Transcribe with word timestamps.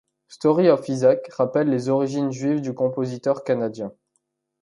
Story 0.29 0.67
of 0.69 0.89
Isaac 0.89 1.29
rappelle 1.31 1.69
les 1.69 1.87
origines 1.89 2.31
juives 2.31 2.61
du 2.61 2.73
compositeur 2.73 3.43
canadien. 3.43 3.93